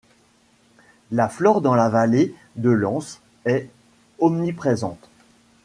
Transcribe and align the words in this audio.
La 1.11 1.29
flore 1.29 1.61
dans 1.61 1.75
la 1.75 1.87
vallée 1.87 2.33
de 2.55 2.71
l'Ance 2.71 3.21
est 3.45 3.69
omniprésente. 4.17 5.11